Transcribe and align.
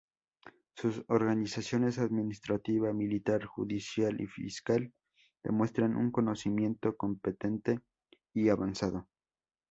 Sus 0.73 1.05
organizaciones 1.09 1.99
administrativa, 1.99 2.91
militar, 2.91 3.45
judicial 3.45 4.19
y 4.19 4.25
fiscal 4.25 4.91
demuestran 5.43 5.95
un 5.95 6.09
conocimiento 6.09 6.97
competente 6.97 7.81
y 8.33 8.49
avanzado. 8.49 9.07